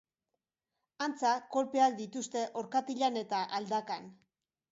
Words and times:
Antza, 1.07 1.33
kolpeak 1.57 1.99
dituzte 2.01 2.43
orkatilan 2.63 3.21
eta 3.23 3.45
aldakan. 3.59 4.09